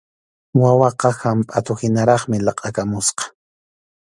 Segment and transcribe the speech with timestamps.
[0.61, 3.23] Wawaqa hampʼatuhinaraqmi laqʼakamusqa.